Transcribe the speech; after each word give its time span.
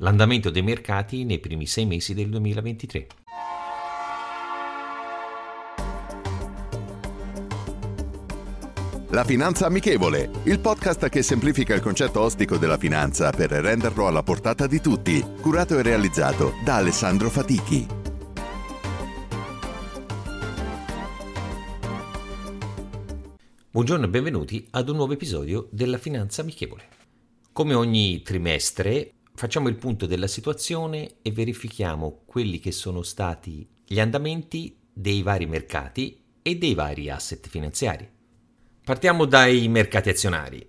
L'andamento 0.00 0.50
dei 0.50 0.62
mercati 0.62 1.24
nei 1.24 1.40
primi 1.40 1.66
sei 1.66 1.84
mesi 1.84 2.14
del 2.14 2.28
2023. 2.28 3.06
La 9.08 9.24
Finanza 9.24 9.66
Amichevole, 9.66 10.30
il 10.44 10.60
podcast 10.60 11.08
che 11.08 11.22
semplifica 11.22 11.74
il 11.74 11.80
concetto 11.80 12.20
ostico 12.20 12.58
della 12.58 12.78
finanza 12.78 13.30
per 13.30 13.50
renderlo 13.50 14.06
alla 14.06 14.22
portata 14.22 14.68
di 14.68 14.80
tutti, 14.80 15.20
curato 15.40 15.76
e 15.76 15.82
realizzato 15.82 16.52
da 16.62 16.76
Alessandro 16.76 17.28
Fatichi. 17.28 17.86
Buongiorno 23.72 24.04
e 24.04 24.08
benvenuti 24.08 24.64
ad 24.70 24.88
un 24.90 24.94
nuovo 24.94 25.14
episodio 25.14 25.66
della 25.72 25.98
Finanza 25.98 26.42
Amichevole. 26.42 26.84
Come 27.52 27.74
ogni 27.74 28.22
trimestre 28.22 29.14
facciamo 29.38 29.68
il 29.68 29.76
punto 29.76 30.06
della 30.06 30.26
situazione 30.26 31.18
e 31.22 31.30
verifichiamo 31.30 32.22
quelli 32.26 32.58
che 32.58 32.72
sono 32.72 33.02
stati 33.02 33.64
gli 33.86 34.00
andamenti 34.00 34.76
dei 34.92 35.22
vari 35.22 35.46
mercati 35.46 36.20
e 36.42 36.56
dei 36.56 36.74
vari 36.74 37.08
asset 37.08 37.46
finanziari. 37.46 38.06
Partiamo 38.84 39.26
dai 39.26 39.68
mercati 39.68 40.08
azionari. 40.08 40.68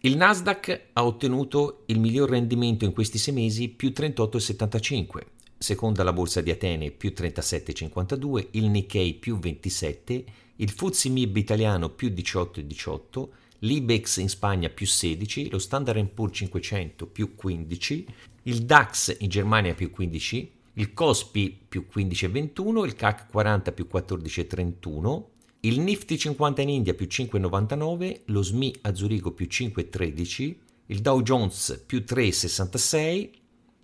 Il 0.00 0.16
Nasdaq 0.16 0.88
ha 0.94 1.04
ottenuto 1.04 1.84
il 1.86 2.00
miglior 2.00 2.28
rendimento 2.28 2.84
in 2.84 2.92
questi 2.92 3.18
sei 3.18 3.34
mesi 3.34 3.68
più 3.68 3.90
38,75, 3.90 5.20
seconda 5.56 6.02
la 6.02 6.12
borsa 6.12 6.40
di 6.40 6.50
Atene 6.50 6.90
più 6.90 7.12
37,52, 7.16 8.48
il 8.52 8.64
Nikkei 8.64 9.14
più 9.14 9.38
27, 9.38 10.24
il 10.56 10.70
FTSE 10.70 11.08
MIB 11.08 11.36
italiano 11.36 11.90
più 11.90 12.08
18,18, 12.08 13.28
l'Ibex 13.64 14.16
in 14.18 14.28
Spagna 14.28 14.68
più 14.68 14.86
16, 14.86 15.50
lo 15.50 15.58
Standard 15.58 16.04
Poor's 16.08 16.36
500 16.36 17.06
più 17.06 17.34
15, 17.34 18.06
il 18.44 18.62
DAX 18.64 19.16
in 19.20 19.28
Germania 19.28 19.74
più 19.74 19.90
15, 19.90 20.52
il 20.74 20.92
COSPI 20.92 21.58
più 21.68 21.86
15,21, 21.92 22.84
il 22.84 22.94
CAC 22.94 23.28
40 23.28 23.72
più 23.72 23.86
14,31, 23.92 25.22
il 25.60 25.80
Nifty 25.80 26.16
50 26.16 26.62
in 26.62 26.68
India 26.70 26.94
più 26.94 27.06
5,99, 27.08 28.22
lo 28.26 28.42
SMI 28.42 28.74
a 28.82 28.94
Zurigo 28.94 29.30
più 29.30 29.46
5,13, 29.48 30.54
il 30.86 31.00
Dow 31.00 31.22
Jones 31.22 31.84
più 31.86 32.04
3,66, 32.06 33.30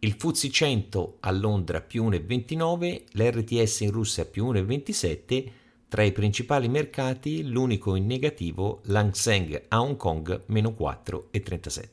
il 0.00 0.12
FTSE 0.12 0.50
100 0.50 1.16
a 1.20 1.30
Londra 1.30 1.80
più 1.80 2.08
1,29, 2.08 3.02
l'RTS 3.12 3.80
in 3.80 3.90
Russia 3.92 4.24
più 4.24 4.50
1,27, 4.50 5.50
tra 5.88 6.02
i 6.02 6.12
principali 6.12 6.68
mercati 6.68 7.48
l'unico 7.48 7.94
in 7.94 8.06
negativo 8.06 8.82
l'Hang 8.84 9.12
Seng 9.12 9.64
a 9.68 9.80
Hong 9.80 9.96
Kong 9.96 10.42
meno 10.46 10.76
4,37. 10.78 11.86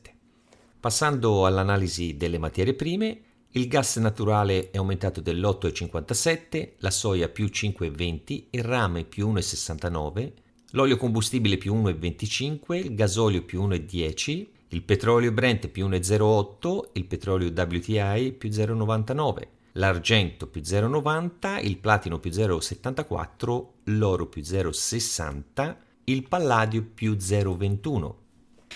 Passando 0.78 1.46
all'analisi 1.46 2.16
delle 2.16 2.38
materie 2.38 2.74
prime, 2.74 3.20
il 3.52 3.68
gas 3.68 3.96
naturale 3.96 4.70
è 4.70 4.76
aumentato 4.76 5.22
dell'8,57, 5.22 6.72
la 6.78 6.90
soia 6.90 7.30
più 7.30 7.46
5,20, 7.46 8.44
il 8.50 8.62
rame 8.62 9.04
più 9.04 9.32
1,69, 9.32 10.32
l'olio 10.72 10.98
combustibile 10.98 11.56
più 11.56 11.74
1,25, 11.74 12.74
il 12.74 12.94
gasolio 12.94 13.42
più 13.44 13.66
1,10, 13.66 14.46
il 14.68 14.82
petrolio 14.82 15.32
Brent 15.32 15.68
più 15.68 15.88
1,08, 15.88 16.90
il 16.92 17.06
petrolio 17.06 17.48
WTI 17.48 18.32
più 18.32 18.50
0,99, 18.50 19.42
l'argento 19.76 20.46
più 20.46 20.60
0,90, 20.60 21.64
il 21.64 21.78
platino 21.78 22.18
più 22.18 22.30
0,74, 22.30 23.66
l'oro 23.84 24.26
più 24.26 24.42
0,60, 24.42 25.76
il 26.04 26.26
palladio 26.28 26.84
più 26.94 27.12
0,21. 27.14 28.14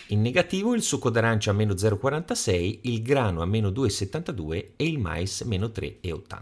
In 0.09 0.21
negativo 0.23 0.75
il 0.75 0.83
succo 0.83 1.11
d'arancia 1.11 1.51
a 1.51 1.55
meno 1.55 1.75
0,46, 1.75 2.81
il 2.83 3.03
grano 3.03 3.43
a 3.43 3.47
meno 3.47 3.71
2,72 3.71 4.73
e 4.77 4.87
il 4.87 4.99
mais 4.99 5.43
meno 5.43 5.67
3,80. 5.67 6.41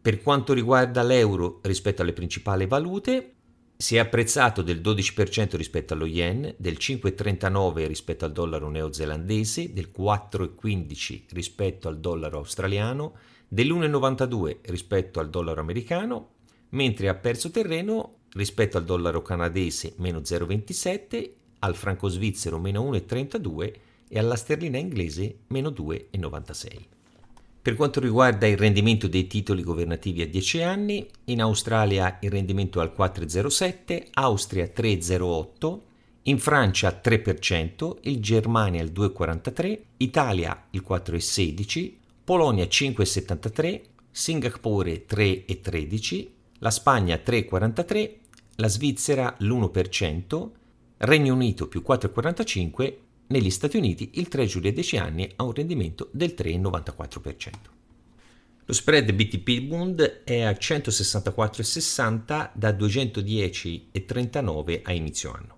Per 0.00 0.20
quanto 0.22 0.52
riguarda 0.52 1.02
l'euro 1.02 1.60
rispetto 1.62 2.02
alle 2.02 2.12
principali 2.12 2.66
valute, 2.66 3.34
si 3.76 3.96
è 3.96 3.98
apprezzato 3.98 4.62
del 4.62 4.80
12% 4.80 5.56
rispetto 5.56 5.94
allo 5.94 6.06
yen, 6.06 6.54
del 6.56 6.76
5,39 6.78 7.86
rispetto 7.86 8.24
al 8.24 8.32
dollaro 8.32 8.68
neozelandese, 8.68 9.72
del 9.72 9.90
4,15 9.96 11.22
rispetto 11.30 11.88
al 11.88 11.98
dollaro 11.98 12.38
australiano, 12.38 13.14
dell'1,92 13.52 14.60
rispetto 14.62 15.20
al 15.20 15.28
dollaro 15.28 15.60
americano, 15.60 16.28
mentre 16.70 17.10
ha 17.10 17.14
perso 17.14 17.50
terreno 17.50 18.20
rispetto 18.32 18.78
al 18.78 18.84
dollaro 18.84 19.20
canadese 19.20 19.92
meno 19.98 20.20
0,27, 20.20 21.30
al 21.58 21.76
franco 21.76 22.08
svizzero 22.08 22.58
meno 22.58 22.90
1,32 22.90 23.72
e 24.08 24.18
alla 24.18 24.36
sterlina 24.36 24.78
inglese 24.78 25.40
meno 25.48 25.68
2,96. 25.68 26.78
Per 27.60 27.76
quanto 27.76 28.00
riguarda 28.00 28.46
il 28.46 28.56
rendimento 28.56 29.06
dei 29.06 29.26
titoli 29.26 29.62
governativi 29.62 30.22
a 30.22 30.26
10 30.26 30.62
anni, 30.62 31.06
in 31.24 31.42
Australia 31.42 32.16
il 32.22 32.30
rendimento 32.30 32.80
è 32.80 32.82
al 32.82 32.94
4,07, 32.96 34.06
Austria 34.14 34.64
3,08, 34.74 35.78
in 36.22 36.38
Francia 36.38 37.00
3%, 37.04 37.96
in 38.00 38.20
Germania 38.22 38.82
il 38.82 38.92
2,43, 38.92 39.78
Italia 39.98 40.68
il 40.70 40.82
4,16, 40.88 42.00
Polonia 42.24 42.64
5,73, 42.64 43.80
Singapore 44.12 45.04
3,13, 45.08 46.28
la 46.58 46.70
Spagna 46.70 47.16
3,43, 47.16 48.14
la 48.56 48.68
Svizzera 48.68 49.34
l'1%, 49.38 50.50
Regno 50.98 51.34
Unito 51.34 51.66
più 51.66 51.82
4,45, 51.84 52.96
negli 53.26 53.50
Stati 53.50 53.76
Uniti 53.76 54.10
il 54.14 54.28
Treasury 54.28 54.68
a 54.68 54.72
10 54.72 54.96
anni 54.98 55.28
ha 55.34 55.42
un 55.42 55.52
rendimento 55.52 56.10
del 56.12 56.34
3,94%. 56.36 57.50
Lo 58.66 58.72
spread 58.72 59.12
BTP 59.12 59.60
Bund 59.62 60.22
è 60.22 60.42
a 60.42 60.52
164,60 60.52 62.50
da 62.52 62.70
210,39 62.70 64.80
a 64.84 64.92
inizio 64.92 65.32
anno. 65.32 65.56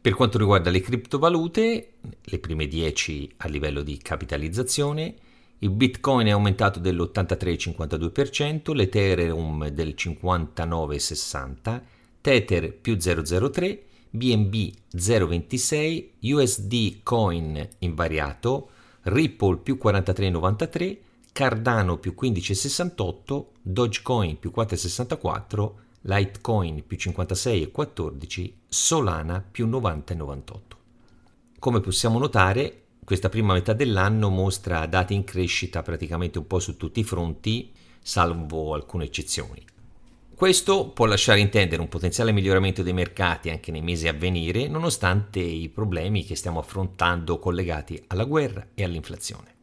Per 0.00 0.14
quanto 0.14 0.38
riguarda 0.38 0.70
le 0.70 0.80
criptovalute, 0.80 1.92
le 2.20 2.38
prime 2.40 2.66
10 2.66 3.34
a 3.36 3.46
livello 3.46 3.82
di 3.82 3.96
capitalizzazione, 3.98 5.14
il 5.62 5.70
Bitcoin 5.70 6.26
è 6.26 6.30
aumentato 6.30 6.80
dell'83,52%, 6.80 8.74
l'Ethereum 8.74 9.68
del 9.68 9.94
59,60%, 9.96 11.80
Tether 12.20 12.74
più 12.74 12.94
0,03%, 12.94 13.78
BNB 14.10 14.54
0,26, 14.94 16.08
USD 16.32 17.02
Coin 17.04 17.68
invariato, 17.78 18.70
Ripple 19.02 19.58
più 19.58 19.78
43,93, 19.80 20.98
Cardano 21.32 21.96
più 21.98 22.16
15,68, 22.20 23.44
Dogecoin 23.62 24.38
più 24.40 24.52
4,64, 24.54 25.70
Litecoin 26.02 26.84
più 26.84 26.96
56,14, 26.96 28.52
Solana 28.66 29.44
più 29.48 29.68
90,98. 29.68 30.60
Come 31.60 31.80
possiamo 31.80 32.18
notare, 32.18 32.81
questa 33.04 33.28
prima 33.28 33.52
metà 33.52 33.72
dell'anno 33.72 34.30
mostra 34.30 34.86
dati 34.86 35.12
in 35.12 35.24
crescita 35.24 35.82
praticamente 35.82 36.38
un 36.38 36.46
po' 36.46 36.60
su 36.60 36.76
tutti 36.76 37.00
i 37.00 37.04
fronti, 37.04 37.72
salvo 38.00 38.74
alcune 38.74 39.04
eccezioni. 39.04 39.64
Questo 40.34 40.90
può 40.90 41.06
lasciare 41.06 41.40
intendere 41.40 41.82
un 41.82 41.88
potenziale 41.88 42.32
miglioramento 42.32 42.82
dei 42.82 42.92
mercati 42.92 43.50
anche 43.50 43.72
nei 43.72 43.82
mesi 43.82 44.06
a 44.06 44.12
venire, 44.12 44.68
nonostante 44.68 45.40
i 45.40 45.68
problemi 45.68 46.24
che 46.24 46.36
stiamo 46.36 46.60
affrontando 46.60 47.38
collegati 47.38 48.02
alla 48.08 48.24
guerra 48.24 48.68
e 48.74 48.84
all'inflazione. 48.84 49.54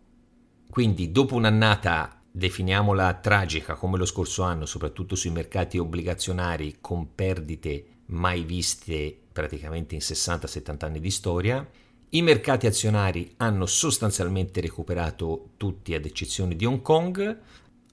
Quindi, 0.70 1.12
dopo 1.12 1.36
un'annata, 1.36 2.22
definiamola 2.32 3.14
tragica 3.16 3.76
come 3.76 3.98
lo 3.98 4.06
scorso 4.06 4.44
anno, 4.44 4.66
soprattutto 4.66 5.16
sui 5.16 5.32
mercati 5.32 5.78
obbligazionari 5.78 6.78
con 6.80 7.16
perdite 7.16 7.86
mai 8.08 8.44
viste 8.44 9.18
praticamente 9.32 9.96
in 9.96 10.02
60-70 10.02 10.86
anni 10.86 11.00
di 11.00 11.12
storia, 11.12 11.68
i 12.12 12.24
mercati 12.24 12.66
azionari 12.66 13.34
hanno 13.38 13.68
sostanzialmente 13.68 14.62
recuperato 14.62 15.52
tutti 15.58 15.94
ad 15.94 16.06
eccezione 16.06 16.56
di 16.56 16.66
Hong 16.66 16.82
Kong. 16.82 17.38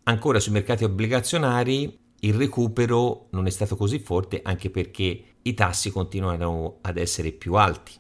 Ancora 0.05 0.41
sui 0.41 0.53
mercati 0.53 0.85
obbligazionari 0.85 1.99
il 2.21 2.33
recupero 2.33 3.27
non 3.33 3.47
è 3.47 3.51
stato 3.51 3.77
così 3.77 3.99
forte 3.99 4.41
anche 4.43 4.71
perché 4.71 5.23
i 5.43 5.53
tassi 5.53 5.91
continuano 5.91 6.79
ad 6.81 6.97
essere 6.97 7.33
più 7.33 7.55
alti. 7.55 7.93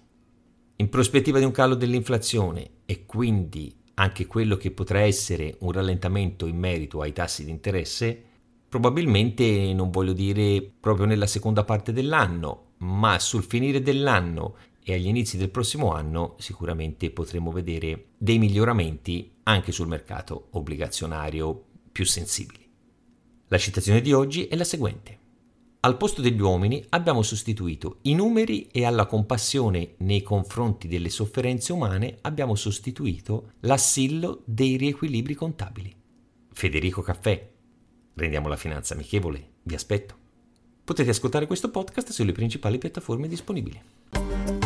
In 0.76 0.88
prospettiva 0.88 1.38
di 1.38 1.44
un 1.44 1.50
calo 1.50 1.74
dell'inflazione 1.74 2.70
e 2.86 3.04
quindi 3.04 3.74
anche 3.94 4.26
quello 4.26 4.56
che 4.56 4.70
potrà 4.70 5.00
essere 5.00 5.56
un 5.60 5.72
rallentamento 5.72 6.46
in 6.46 6.56
merito 6.56 7.02
ai 7.02 7.12
tassi 7.12 7.44
di 7.44 7.50
interesse, 7.50 8.22
probabilmente 8.68 9.72
non 9.74 9.90
voglio 9.90 10.14
dire 10.14 10.66
proprio 10.80 11.04
nella 11.04 11.26
seconda 11.26 11.62
parte 11.64 11.92
dell'anno, 11.92 12.72
ma 12.78 13.18
sul 13.18 13.42
finire 13.42 13.82
dell'anno 13.82 14.54
e 14.88 14.94
agli 14.94 15.08
inizi 15.08 15.36
del 15.36 15.50
prossimo 15.50 15.92
anno 15.92 16.36
sicuramente 16.38 17.10
potremo 17.10 17.50
vedere 17.50 18.10
dei 18.16 18.38
miglioramenti 18.38 19.32
anche 19.42 19.72
sul 19.72 19.88
mercato 19.88 20.46
obbligazionario 20.52 21.64
più 21.90 22.04
sensibili. 22.04 22.64
La 23.48 23.58
citazione 23.58 24.00
di 24.00 24.12
oggi 24.12 24.46
è 24.46 24.54
la 24.54 24.62
seguente. 24.62 25.18
Al 25.80 25.96
posto 25.96 26.22
degli 26.22 26.40
uomini 26.40 26.84
abbiamo 26.90 27.22
sostituito 27.22 27.98
i 28.02 28.14
numeri 28.14 28.68
e 28.68 28.84
alla 28.84 29.06
compassione 29.06 29.94
nei 29.98 30.22
confronti 30.22 30.86
delle 30.86 31.10
sofferenze 31.10 31.72
umane 31.72 32.18
abbiamo 32.20 32.54
sostituito 32.54 33.54
l'assillo 33.62 34.42
dei 34.44 34.76
riequilibri 34.76 35.34
contabili. 35.34 35.92
Federico 36.52 37.02
Caffè. 37.02 37.50
Rendiamo 38.14 38.46
la 38.46 38.56
finanza 38.56 38.94
amichevole. 38.94 39.54
Vi 39.64 39.74
aspetto. 39.74 40.14
Potete 40.84 41.10
ascoltare 41.10 41.48
questo 41.48 41.72
podcast 41.72 42.12
sulle 42.12 42.30
principali 42.30 42.78
piattaforme 42.78 43.26
disponibili. 43.26 44.65